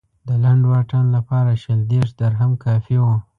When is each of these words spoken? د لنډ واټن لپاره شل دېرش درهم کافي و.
د 0.27 0.29
لنډ 0.43 0.63
واټن 0.71 1.05
لپاره 1.17 1.51
شل 1.61 1.79
دېرش 1.91 2.11
درهم 2.21 2.51
کافي 2.65 2.97
و. 3.01 3.05